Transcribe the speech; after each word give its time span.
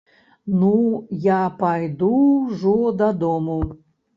Ну, 0.61 0.71
я 1.27 1.37
пайду 1.61 2.11
ўжо 2.47 2.75
дадому. 3.05 3.61